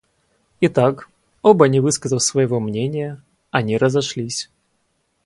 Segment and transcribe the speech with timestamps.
[0.61, 1.11] И так,
[1.43, 4.49] оба не высказав своего мнения, они разошлись.